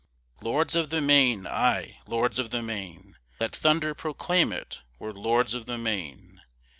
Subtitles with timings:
[0.41, 5.53] Lords of the Main, aye, Lords of the Main Let thunder proclaim it, we're Lords
[5.53, 6.41] of the Main!